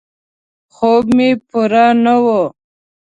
[0.75, 2.25] خوب مې پوره نه و.